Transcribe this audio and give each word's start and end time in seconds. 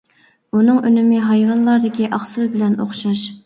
ئۇنىڭ 0.59 0.79
ئۈنۈمى 0.89 1.21
ھايۋانلاردىكى 1.27 2.11
ئاقسىل 2.19 2.53
بىلەن 2.59 2.79
ئوخشاش. 2.87 3.27